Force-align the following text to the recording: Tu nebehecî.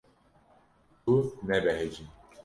Tu 1.03 1.15
nebehecî. 1.47 2.05